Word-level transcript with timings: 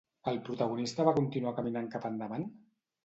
El 0.29 0.37
protagonista 0.47 1.05
va 1.09 1.13
continuar 1.19 1.53
caminant 1.59 1.93
cap 1.97 2.09
endavant? 2.13 2.49